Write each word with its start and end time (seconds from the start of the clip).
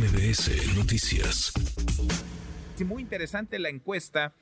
MBS 0.00 0.74
Noticias. 0.78 1.52
Muy 2.86 3.02
interesante 3.02 3.58
la 3.58 3.68
encuesta 3.68 4.32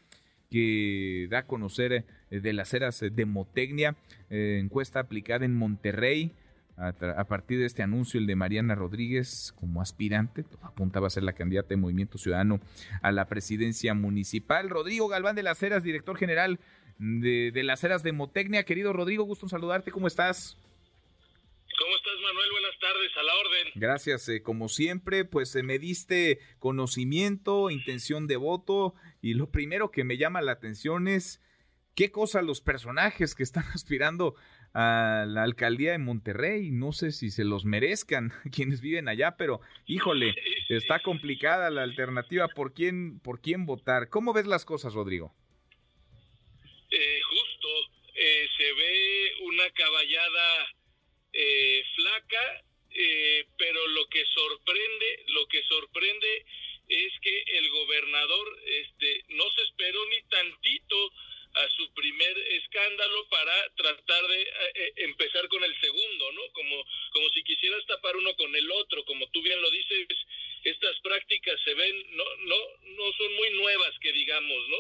que 0.53 1.27
da 1.33 1.39
a 1.39 1.47
conocer 1.47 2.05
eh, 2.31 2.39
de 2.39 2.53
las 2.53 2.73
eras 2.75 3.01
de 3.01 3.27
Motecnia, 3.27 3.97
eh, 4.31 4.61
encuesta 4.63 5.01
aplicada 5.01 5.45
en 5.45 5.57
Monterrey 5.57 6.31
a, 6.77 7.25
partir 7.25 7.59
de 7.59 7.67
este 7.67 7.83
anuncio, 7.83 8.21
el 8.21 8.29
de 8.29 8.37
Mariana 8.37 8.77
Rodríguez 8.77 9.53
como 9.57 9.83
aspirante, 9.83 10.45
apuntaba 10.63 11.09
a 11.09 11.11
ser 11.11 11.25
la 11.25 11.33
candidata 11.33 11.71
de 11.71 11.77
Movimiento 11.77 12.19
Ciudadano 12.19 12.61
a 13.03 13.11
la 13.11 13.27
presidencia 13.27 13.95
municipal. 13.95 14.71
Rodrigo 14.71 15.09
Galván 15.09 15.35
de 15.35 15.43
las 15.43 15.61
Heras, 15.61 15.83
director 15.83 16.17
general 16.17 16.61
de, 17.01 17.51
las 17.65 17.83
Heras 17.83 18.05
de 18.05 18.13
Motecnia. 18.13 18.63
Querido 18.63 18.93
Rodrigo, 18.93 19.25
gusto 19.25 19.47
en 19.47 19.51
saludarte, 19.51 19.91
¿cómo 19.91 20.07
estás? 20.07 20.57
¿Cómo 21.89 21.97
estás, 21.97 22.21
Manuel? 22.21 22.51
Buenas 22.51 22.79
tardes, 22.81 23.17
a 23.17 23.23
la 23.23 23.35
orden. 23.35 23.73
Gracias, 23.77 24.29
eh, 24.29 24.43
como 24.43 24.69
siempre, 24.69 25.25
pues 25.25 25.57
eh, 25.57 25.63
me 25.63 25.79
diste 25.79 26.39
conocimiento, 26.59 27.71
intención 27.71 28.27
de 28.27 28.37
voto, 28.37 28.95
y 29.23 29.33
lo 29.33 29.51
primero 29.51 29.91
que 29.91 30.05
me 30.05 30.19
llama 30.19 30.43
la 30.43 30.53
atención 30.53 31.09
es 31.09 31.41
qué 31.97 32.11
cosa 32.11 32.43
los 32.43 32.61
personajes 32.61 33.35
que 33.35 33.43
están 33.43 33.65
aspirando 33.75 34.35
a 34.75 35.25
la 35.27 35.45
alcaldía 35.45 35.93
de 35.93 35.99
Monterrey. 35.99 36.73
No 36.73 36.93
sé 36.93 37.11
si 37.11 37.31
se 37.31 37.45
los 37.45 37.65
merezcan 37.65 38.35
quienes 38.53 38.83
viven 38.83 39.09
allá, 39.09 39.39
pero 39.39 39.63
híjole, 39.87 40.35
está 40.69 41.01
complicada 41.01 41.71
la 41.71 41.85
alternativa 41.85 42.49
por 42.49 42.75
quién, 42.75 43.19
por 43.21 43.41
quién 43.41 43.65
votar. 43.65 44.11
¿Cómo 44.11 44.35
ves 44.35 44.47
las 44.47 44.67
cosas, 44.67 44.93
Rodrigo? 44.93 45.35
Eh, 46.91 47.21
justo, 47.31 47.69
se 48.59 48.73
ve 48.75 49.33
una 49.47 49.71
caballada 49.71 50.78
eh, 51.33 51.85
flaca, 51.95 52.65
eh, 52.91 53.47
pero 53.57 53.87
lo 53.89 54.09
que 54.09 54.25
sorprende, 54.27 55.25
lo 55.29 55.47
que 55.49 55.63
sorprende 55.65 56.45
es 56.89 57.13
que 57.21 57.43
el 57.59 57.69
gobernador 57.71 58.59
este, 58.65 59.25
no 59.29 59.45
se 59.55 59.63
esperó 59.63 60.05
ni 60.07 60.23
tantito 60.29 61.13
a 61.55 61.69
su 61.77 61.93
primer 61.95 62.39
escándalo 62.39 63.29
para 63.29 63.53
tratar 63.77 64.27
de 64.29 64.43
eh, 64.43 64.93
empezar 64.97 65.49
con 65.49 65.65
el 65.65 65.81
segundo, 65.81 66.33
¿no? 66.33 66.43
Como, 66.53 66.85
como 67.13 67.29
si 67.31 67.43
quisieras 67.43 67.85
tapar 67.87 68.17
uno 68.17 68.35
con 68.37 68.55
el 68.55 68.71
otro, 68.71 69.05
como 69.05 69.27
tú 69.31 69.43
bien 69.43 69.61
lo 69.61 69.71
dices, 69.71 70.07
estas 70.65 70.99
prácticas 71.01 71.61
se 71.65 71.75
ven, 71.75 72.17
no, 72.17 72.25
no, 72.47 72.57
no 72.97 73.13
son 73.13 73.35
muy 73.35 73.51
nuevas 73.51 73.99
que 74.01 74.13
digamos, 74.13 74.69
¿no? 74.69 74.77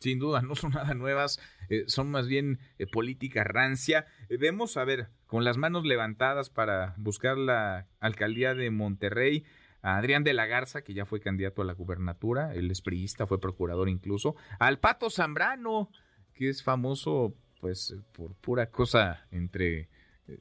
Sin 0.00 0.18
duda, 0.18 0.42
no 0.42 0.56
son 0.56 0.72
nada 0.72 0.94
nuevas, 0.94 1.38
eh, 1.72 1.84
son 1.86 2.10
más 2.10 2.28
bien 2.28 2.58
eh, 2.78 2.86
política 2.86 3.44
rancia. 3.44 4.04
Eh, 4.28 4.36
vemos, 4.36 4.76
a 4.76 4.84
ver, 4.84 5.08
con 5.26 5.42
las 5.42 5.56
manos 5.56 5.86
levantadas 5.86 6.50
para 6.50 6.94
buscar 6.98 7.38
la 7.38 7.86
alcaldía 7.98 8.54
de 8.54 8.70
Monterrey, 8.70 9.44
a 9.80 9.96
Adrián 9.96 10.22
de 10.22 10.34
la 10.34 10.44
Garza, 10.44 10.82
que 10.82 10.92
ya 10.92 11.06
fue 11.06 11.20
candidato 11.20 11.62
a 11.62 11.64
la 11.64 11.72
gubernatura, 11.72 12.54
el 12.54 12.70
es 12.70 12.82
fue 13.26 13.40
procurador 13.40 13.88
incluso, 13.88 14.36
al 14.58 14.80
Pato 14.80 15.08
Zambrano, 15.08 15.90
que 16.34 16.50
es 16.50 16.62
famoso 16.62 17.34
pues 17.58 17.96
por 18.12 18.34
pura 18.34 18.66
cosa 18.66 19.26
entre 19.30 19.88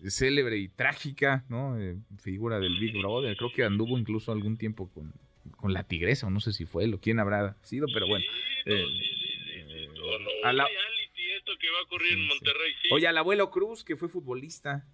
célebre 0.08 0.58
y 0.58 0.68
trágica, 0.68 1.46
¿no? 1.48 1.78
figura 2.20 2.60
del 2.60 2.78
Big 2.78 2.98
Brother, 3.00 3.38
creo 3.38 3.54
que 3.54 3.64
anduvo 3.64 3.98
incluso 3.98 4.34
algún 4.34 4.58
tiempo 4.58 4.90
con, 4.90 5.14
con 5.56 5.72
la 5.72 5.84
tigresa, 5.84 6.28
o 6.28 6.30
no 6.30 6.42
sé 6.42 6.52
si 6.52 6.66
fue 6.66 6.84
él 6.84 6.94
o 6.94 7.00
quién 7.00 7.20
habrá 7.20 7.56
sido, 7.64 7.88
pero 7.94 8.08
bueno. 8.08 8.26
Oye, 12.92 13.08
al 13.08 13.18
abuelo 13.18 13.52
Cruz, 13.52 13.84
que 13.84 13.96
fue 13.96 14.10
futbolista, 14.10 14.86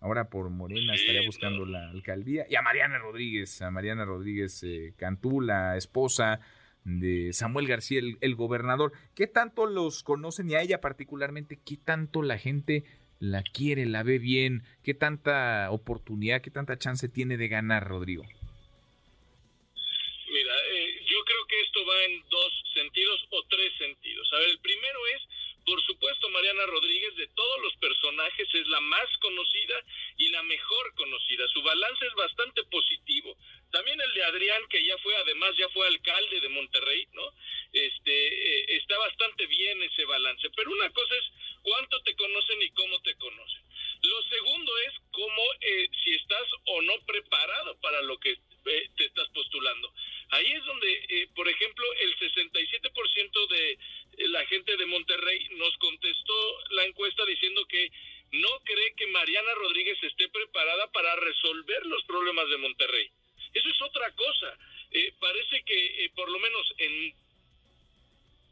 ahora 0.00 0.28
por 0.28 0.50
Morena 0.50 0.94
estaría 0.94 1.22
buscando 1.24 1.64
la 1.64 1.90
alcaldía. 1.90 2.46
Y 2.48 2.56
a 2.56 2.62
Mariana 2.62 2.98
Rodríguez, 2.98 3.62
a 3.62 3.70
Mariana 3.70 4.04
Rodríguez 4.04 4.62
eh, 4.62 4.94
Cantú, 4.96 5.40
la 5.40 5.76
esposa 5.76 6.40
de 6.84 7.32
Samuel 7.32 7.66
García, 7.66 8.00
el, 8.20 8.34
gobernador. 8.34 8.92
¿Qué 9.14 9.26
tanto 9.26 9.64
los 9.66 10.02
conocen 10.02 10.50
y 10.50 10.54
a 10.54 10.60
ella 10.60 10.80
particularmente? 10.80 11.58
¿Qué 11.64 11.76
tanto 11.76 12.22
la 12.22 12.38
gente 12.38 12.84
la 13.18 13.42
quiere, 13.42 13.86
la 13.86 14.02
ve 14.02 14.18
bien? 14.18 14.64
¿Qué 14.82 14.92
tanta 14.94 15.70
oportunidad, 15.70 16.42
qué 16.42 16.50
tanta 16.50 16.78
chance 16.78 17.08
tiene 17.08 17.38
de 17.38 17.48
ganar, 17.48 17.88
Rodrigo? 17.88 18.24
Mira, 18.24 20.54
eh, 20.72 21.00
yo 21.06 21.24
creo 21.24 21.46
que 21.48 21.60
esto 21.62 21.80
va 21.86 22.04
en 22.04 22.20
dos 22.28 22.52
sentidos 22.74 23.26
o 23.30 23.42
tres 23.48 23.72
sentidos. 23.78 24.30
A 24.34 24.38
ver, 24.38 24.50
el 24.50 24.58
primero 24.58 24.98
es 25.16 25.22
por 25.64 25.82
supuesto, 25.82 26.28
Mariana 26.28 26.66
Rodríguez, 26.66 27.16
de 27.16 27.26
todos 27.28 27.62
los 27.62 27.76
personajes, 27.76 28.48
es 28.52 28.66
la 28.68 28.80
más 28.80 29.06
conocida 29.20 29.82
y 30.18 30.28
la 30.28 30.42
mejor 30.42 30.94
conocida. 30.94 31.46
Su 31.48 31.62
balance 31.62 32.06
es 32.06 32.14
bastante 32.14 32.64
positivo. 32.64 33.36
También 33.70 34.00
el 34.00 34.12
de 34.14 34.24
Adrián, 34.24 34.62
que 34.68 34.84
ya 34.84 34.96
fue, 34.98 35.16
además, 35.16 35.56
ya 35.56 35.68
fue 35.70 35.86
alcalde 35.86 36.40
de 36.40 36.48
Monterrey, 36.48 37.08
¿no? 37.12 37.28
Este, 37.72 38.12
eh, 38.28 38.76
está 38.76 38.96
bastante 38.98 39.46
bien 39.46 39.82
ese 39.82 40.04
balance. 40.04 40.48
Pero 40.54 40.70
una 40.70 40.90
cosa 40.90 41.14
es 41.16 41.24
cuánto 41.62 42.00
te 42.02 42.14
conocen 42.14 42.62
y 42.62 42.70
cómo 42.70 43.00
te 43.02 43.16
conocen. 43.16 43.62
Lo 44.02 44.22
segundo 44.24 44.78
es 44.86 44.94
cómo, 45.12 45.42
eh, 45.60 45.88
si 46.04 46.14
estás 46.14 46.46
o 46.66 46.82
no 46.82 46.94
preparado 47.06 47.80
para 47.80 48.02
lo 48.02 48.18
que 48.18 48.32
eh, 48.32 48.90
te 48.96 49.06
estás 49.06 49.28
postulando. 49.30 49.92
Ahí 50.30 50.52
es 50.52 50.64
donde, 50.64 51.28
por 51.34 51.48
ejemplo, 51.48 51.84
el 52.00 52.18
67% 52.18 53.46
de 53.48 53.78
la 54.18 54.44
gente 54.46 54.76
de 54.76 54.86
Monterrey 54.86 55.48
nos 55.52 55.76
contestó 55.78 56.60
la 56.70 56.84
encuesta 56.84 57.24
diciendo 57.26 57.64
que 57.66 57.90
no 58.32 58.48
cree 58.64 58.94
que 58.96 59.06
Mariana 59.08 59.54
Rodríguez 59.54 59.98
esté 60.02 60.28
preparada 60.28 60.90
para 60.92 61.14
resolver 61.16 61.86
los 61.86 62.04
problemas 62.04 62.48
de 62.48 62.56
Monterrey. 62.58 63.08
Eso 63.52 63.68
es 63.68 63.82
otra 63.82 64.10
cosa. 64.12 64.58
Eh, 64.90 65.12
parece 65.20 65.62
que 65.62 66.04
eh, 66.04 66.10
por 66.14 66.28
lo 66.30 66.38
menos 66.38 66.74
en 66.78 67.14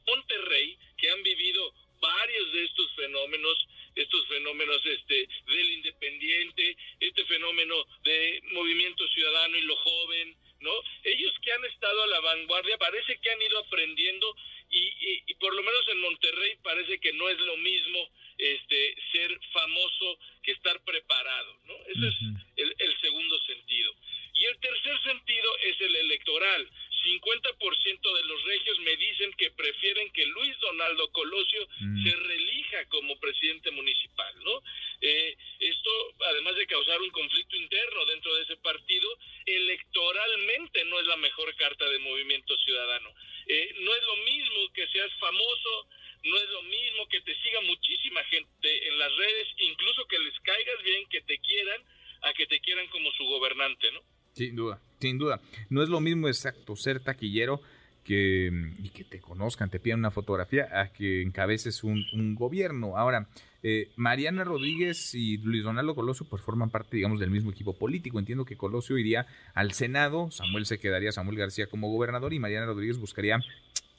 Monterrey, 0.07 0.79
que 0.99 1.11
han 1.11 1.23
vivido 1.23 1.73
varios 2.01 2.53
de 2.53 2.65
estos 2.65 2.95
fenómenos, 2.95 3.69
estos 3.95 4.27
fenómenos 4.29 4.85
este 4.87 5.29
del 5.47 5.71
independiente, 5.73 6.77
este 7.01 7.25
fenómeno 7.25 7.87
de 8.05 8.41
movimiento 8.53 9.07
ciudadano 9.09 9.57
y 9.57 9.63
lo 9.63 9.77
joven, 9.77 10.37
¿no? 10.61 10.73
Ellos 11.05 11.35
que 11.43 11.53
han 11.53 11.65
estado 11.65 12.03
a 12.03 12.07
la 12.07 12.21
vanguardia 12.21 12.79
parece 12.79 13.19
que 13.19 13.31
han 13.31 13.43
ido 13.43 13.59
aprendiendo 13.59 14.35
y, 14.71 15.35
por 15.35 15.55
lo 15.55 15.63
menos 15.63 15.89
en 15.89 16.01
Monterrey 16.01 16.57
parece 16.63 16.99
que 16.99 17.13
no 17.13 17.29
es 17.29 17.39
lo 17.41 17.57
mismo 17.59 18.09
este 18.39 18.95
ser 19.13 19.41
famoso 19.53 20.19
que 20.43 20.53
estar 20.53 20.83
preparado, 20.85 21.61
¿no? 21.65 21.75
Ese 21.89 22.09
es 22.09 22.15
el, 22.57 22.75
el, 22.79 23.01
segundo 23.01 23.39
sentido. 23.41 23.95
Y 24.35 24.45
el 24.47 24.59
tercer 24.61 25.03
sentido 25.03 25.59
es 25.59 25.81
el 25.81 25.95
electoral. 25.97 26.71
50% 27.03 28.15
de 28.15 28.25
los 28.25 28.45
regios 28.45 28.79
me 28.81 28.97
dicen 28.97 29.33
que 29.35 29.51
prefieren 29.51 30.11
que 30.13 30.27
Luis 30.27 30.59
Donaldo 30.61 31.11
Colosio 31.13 31.67
mm. 31.81 32.05
se 32.05 32.17
relija 32.17 32.85
como 32.87 33.19
presidente 33.19 33.71
municipal, 33.71 34.35
¿no? 34.45 34.63
Eh, 35.01 35.37
esto, 35.61 35.91
además 36.31 36.57
de 36.57 36.67
causar 36.67 37.01
un 37.01 37.11
conflicto 37.11 37.57
interno 37.57 38.07
dentro 38.07 38.35
de 38.35 38.43
ese 38.43 38.57
partido, 38.59 39.09
electoralmente 39.47 40.85
no 40.85 41.01
es 41.01 41.07
la 41.07 41.17
mejor 41.17 41.55
carta 41.57 41.89
de 41.89 41.99
movimiento 41.99 42.57
ciudadano. 42.59 43.15
Eh, 43.47 43.75
no 43.81 43.95
es 43.95 44.03
lo 44.05 44.17
mismo 44.19 44.73
que 44.73 44.87
seas 44.89 45.13
famoso, 45.19 45.89
no 46.25 46.37
es 46.37 46.49
lo 46.51 46.63
mismo 46.63 47.09
que 47.09 47.21
te 47.23 47.35
siga 47.43 47.61
muchísima 47.63 48.23
gente 48.25 48.89
en 48.89 48.99
las 48.99 49.15
redes, 49.17 49.49
incluso 49.59 50.07
que 50.07 50.19
les 50.19 50.39
caigas 50.41 50.83
bien, 50.83 51.09
que 51.09 51.21
te 51.23 51.39
quieran, 51.39 51.83
a 52.23 52.33
que 52.35 52.47
te 52.47 52.61
quieran 52.61 52.87
como 52.89 53.11
su 53.13 53.25
gobernante, 53.25 53.91
¿no? 53.93 54.03
Sin 54.35 54.57
duda, 54.57 54.79
sin 55.01 55.19
duda. 55.19 55.41
No 55.69 55.83
es 55.83 55.89
lo 55.89 56.01
mismo 56.01 56.29
exacto 56.29 56.77
ser 56.77 57.01
taquillero 57.01 57.61
que, 58.05 58.51
y 58.79 58.89
que 58.91 59.05
te 59.05 59.21
conozcan, 59.21 59.71
te 59.71 59.79
pidan 59.79 60.01
una 60.01 60.11
fotografía, 60.11 60.69
a 60.73 60.89
que 60.89 61.23
encabeces 61.23 61.85
un, 61.85 62.05
un 62.13 62.35
gobierno. 62.35 62.97
Ahora, 62.97 63.29
eh, 63.63 63.91
Mariana 63.95 64.43
Rodríguez 64.43 65.15
y 65.15 65.39
Luis 65.39 65.63
Donaldo 65.63 65.95
Colosio 65.95 66.27
pues 66.29 66.43
forman 66.43 66.71
parte, 66.71 66.97
digamos, 66.97 67.21
del 67.21 67.31
mismo 67.31 67.51
equipo 67.51 67.75
político. 67.75 68.19
Entiendo 68.19 68.45
que 68.45 68.57
Colosio 68.57 68.99
iría 68.99 69.27
al 69.55 69.73
Senado, 69.73 70.31
Samuel 70.31 70.67
se 70.67 70.79
quedaría, 70.79 71.13
Samuel 71.13 71.37
García 71.39 71.67
como 71.67 71.91
gobernador 71.91 72.33
y 72.33 72.41
Mariana 72.41 72.67
Rodríguez 72.67 72.99
buscaría 72.99 73.39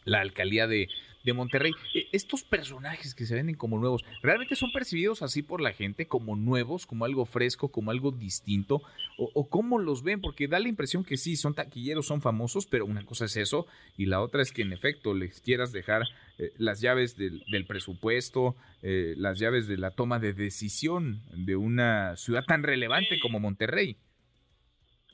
la 0.04 0.20
alcaldía 0.20 0.68
de, 0.68 0.90
de 1.24 1.34
Monterrey. 1.34 1.72
E, 1.94 2.08
estos 2.12 2.44
personajes 2.44 3.16
que 3.16 3.26
se 3.26 3.36
venden 3.36 3.56
como 3.56 3.80
nuevos, 3.80 4.04
¿realmente 4.22 4.56
son 4.56 4.72
percibidos 4.72 5.22
así 5.22 5.42
por 5.42 5.62
la 5.62 5.74
gente 5.74 6.08
como 6.08 6.36
nuevos, 6.36 6.86
como 6.86 7.06
algo 7.06 7.26
fresco, 7.26 7.72
como 7.72 7.92
algo 7.92 8.12
distinto? 8.12 8.82
¿O, 9.18 9.50
cómo 9.50 9.80
los 9.80 10.04
ven? 10.04 10.22
Porque 10.22 10.48
da 10.48 10.60
la 10.60 10.68
impresión 10.68 11.04
que 11.04 11.18
sí, 11.18 11.36
son 11.36 11.54
taquilleros, 11.54 12.08
son 12.08 12.22
famosos, 12.22 12.66
pero 12.66 12.86
una 12.86 13.06
cosa 13.06 13.26
es 13.26 13.38
eso 13.38 13.68
y 13.98 14.06
la 14.06 14.22
otra 14.22 14.42
es 14.42 14.52
que 14.52 14.64
en 14.64 14.74
efecto 14.74 15.14
les 15.14 15.40
quieras 15.42 15.72
dejar 15.72 16.04
eh, 16.40 16.52
las 16.58 16.82
llaves 16.82 17.16
del, 17.16 17.66
presupuesto, 17.68 18.56
eh, 18.82 19.14
las 19.18 19.40
llaves 19.40 19.68
de 19.68 19.78
la 19.78 19.92
toma 19.92 20.20
de 20.20 20.34
decisión 20.34 21.22
de 21.32 21.56
una 21.56 22.16
ciudad 22.18 22.44
tan 22.46 22.64
relevante 22.64 23.20
como 23.20 23.40
Monterrey. 23.40 23.98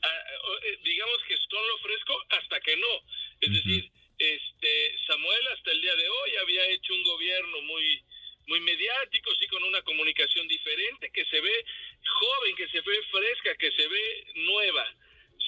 Ah, 0.02 0.08
eh, 0.08 0.80
digamos 0.84 1.18
que 1.28 1.36
son 1.50 1.68
lo 1.68 1.78
fresco 1.80 2.14
hasta 2.30 2.60
que 2.62 2.76
no. 2.78 2.88
Es 3.42 3.54
decir, 3.54 3.92
este 4.19 4.98
Samuel 5.07 5.48
hasta 5.48 5.71
el 5.71 5.81
día 5.81 5.95
de 5.95 6.10
hoy 6.10 6.36
había 6.42 6.68
hecho 6.68 6.94
un 6.94 7.04
gobierno 7.04 7.62
muy 7.62 8.04
muy 8.48 8.60
mediático, 8.62 9.30
sí 9.36 9.48
con 9.48 9.63
una 9.63 9.81
comunicación 9.83 10.48
diferente, 10.48 11.12
que 11.12 11.24
se 11.25 11.39
ve 11.39 11.66
joven, 12.04 12.56
que 12.56 12.68
se 12.69 12.81
ve 12.81 13.04
fresca, 13.12 13.56
que 13.56 13.71
se 13.71 13.88
ve 13.88 14.27
nueva. 14.36 14.92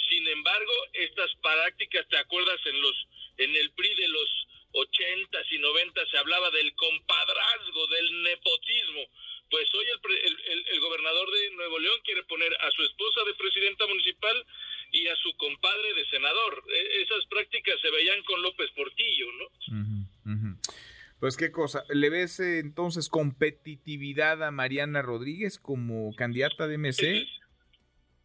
Sin 0.07 0.27
embargo, 0.27 0.71
estas 0.93 1.31
prácticas, 1.41 2.07
¿te 2.09 2.17
acuerdas 2.17 2.59
en 2.65 2.81
los 2.81 3.07
en 3.37 3.55
el 3.55 3.71
PRI 3.71 3.95
de 3.95 4.07
los 4.07 4.47
80 4.73 5.39
y 5.49 5.57
90 5.57 6.05
se 6.11 6.17
hablaba 6.17 6.51
del 6.51 6.73
compadrazgo, 6.75 7.87
del 7.87 8.21
nepotismo? 8.21 9.07
Pues 9.51 9.67
hoy 9.75 9.85
el, 9.85 10.65
el, 10.71 10.79
gobernador 10.79 11.29
de 11.29 11.51
Nuevo 11.51 11.77
León 11.77 11.99
quiere 12.05 12.23
poner 12.23 12.53
a 12.61 12.71
su 12.71 12.83
esposa 12.83 13.19
de 13.25 13.33
presidenta 13.33 13.85
municipal 13.85 14.45
y 14.93 15.07
a 15.07 15.15
su 15.17 15.35
compadre 15.35 15.93
de 15.93 16.05
senador. 16.05 16.63
E, 16.69 17.01
esas 17.01 17.25
prácticas 17.25 17.75
se 17.81 17.91
veían 17.91 18.23
con 18.23 18.41
López 18.41 18.71
Portillo, 18.71 19.27
¿no? 19.33 20.07
Pues 21.19 21.37
qué 21.37 21.51
cosa, 21.51 21.83
¿le 21.89 22.09
ves 22.09 22.39
eh, 22.39 22.57
entonces 22.57 23.07
competitividad 23.07 24.41
a 24.41 24.49
Mariana 24.49 25.03
Rodríguez 25.03 25.59
como 25.59 26.15
candidata 26.15 26.67
de 26.67 26.79
MC? 26.79 26.99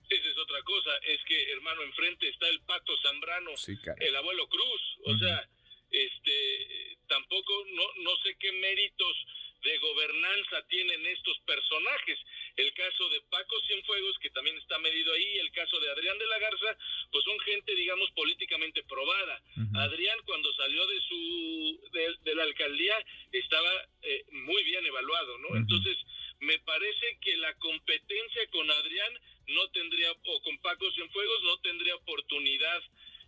Esa 0.08 0.28
es 0.30 0.38
otra 0.38 0.62
cosa, 0.62 0.90
es 1.08 1.20
que 1.28 1.52
hermano, 1.52 1.82
enfrente 1.82 2.26
está 2.28 2.48
el 2.48 2.60
Pato 2.60 2.96
Zambrano, 3.02 3.50
el 3.98 4.16
abuelo 4.16 4.48
Cruz, 4.48 4.98
o 5.04 5.18
sea, 5.18 5.46
este, 5.90 6.96
tampoco, 7.06 7.66
no, 7.74 8.02
no 8.02 8.16
sé 8.22 8.34
qué 8.38 8.50
méritos 8.52 9.26
de 9.66 9.78
gobernanza 9.78 10.62
tienen 10.68 11.04
estos 11.06 11.38
personajes. 11.40 12.18
El 12.56 12.72
caso 12.72 13.08
de 13.10 13.20
Paco 13.22 13.60
Cienfuegos, 13.66 14.16
que 14.20 14.30
también 14.30 14.56
está 14.58 14.78
medido 14.78 15.12
ahí, 15.12 15.38
el 15.38 15.50
caso 15.50 15.80
de 15.80 15.90
Adrián 15.90 16.16
de 16.18 16.26
la 16.26 16.38
Garza, 16.38 16.78
pues 17.10 17.24
son 17.24 17.38
gente, 17.40 17.74
digamos, 17.74 18.10
políticamente 18.12 18.82
probada. 18.84 19.42
Adrián, 19.74 20.18
cuando 20.24 20.52
salió 20.54 20.86
de 20.86 21.00
su 21.00 21.80
de, 22.22 22.34
la 22.34 22.44
alcaldía, 22.44 22.94
estaba 23.32 23.72
eh, 24.02 24.24
muy 24.30 24.62
bien 24.62 24.86
evaluado, 24.86 25.38
¿no? 25.38 25.56
Entonces, 25.56 25.96
me 26.40 26.58
parece 26.60 27.18
que 27.20 27.36
la 27.38 27.52
competencia 27.54 28.46
con 28.50 28.70
Adrián 28.70 29.12
no 29.48 29.68
tendría, 29.70 30.12
o 30.12 30.42
con 30.42 30.58
Paco 30.58 30.90
Cienfuegos, 30.92 31.42
no 31.42 31.58
tendría 31.58 31.96
oportunidad. 31.96 32.82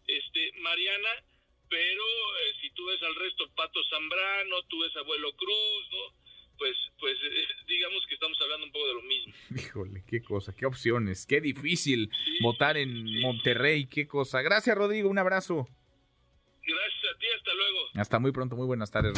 Este, 0.07 0.53
Mariana, 0.61 1.11
pero 1.69 2.03
eh, 2.03 2.55
si 2.61 2.71
tú 2.71 2.87
ves 2.87 3.03
al 3.03 3.15
resto, 3.15 3.51
Pato 3.55 3.83
Zambrano, 3.85 4.63
tú 4.65 4.81
ves 4.81 4.97
Abuelo 4.97 5.33
Cruz, 5.37 5.91
¿no? 5.91 6.28
Estamos 8.33 8.41
hablando 8.43 8.67
un 8.67 8.73
poco 8.73 8.87
de 8.87 8.95
lo 8.95 9.03
mismo. 9.03 9.35
Híjole, 9.57 10.05
qué 10.07 10.23
cosa, 10.23 10.55
qué 10.55 10.67
opciones, 10.67 11.27
qué 11.27 11.41
difícil 11.41 12.11
votar 12.43 12.77
en 12.77 13.21
Monterrey, 13.21 13.87
qué 13.87 14.07
cosa. 14.07 14.43
Gracias, 14.43 14.77
Rodrigo, 14.77 15.09
un 15.09 15.19
abrazo. 15.19 15.69
Gracias 16.63 17.15
a 17.15 17.19
ti, 17.19 17.27
hasta 17.37 17.55
luego. 17.55 17.79
Hasta 17.95 18.19
muy 18.19 18.33
pronto, 18.33 18.57
muy 18.57 18.67
buenas 18.67 18.91
tardes. 18.91 19.15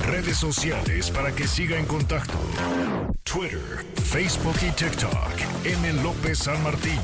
Redes 0.00 0.38
sociales 0.38 1.10
para 1.10 1.34
que 1.34 1.46
siga 1.46 1.78
en 1.78 1.86
contacto: 1.86 2.38
Twitter, 3.22 3.84
Facebook 3.94 4.56
y 4.66 4.72
TikTok. 4.72 5.64
M. 5.64 6.02
López 6.02 6.38
San 6.38 6.60
Martín. 6.64 6.98